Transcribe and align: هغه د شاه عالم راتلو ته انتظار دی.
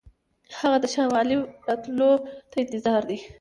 هغه 0.59 0.77
د 0.83 0.85
شاه 0.93 1.09
عالم 1.17 1.41
راتلو 1.67 2.11
ته 2.49 2.55
انتظار 2.63 3.01
دی. 3.09 3.17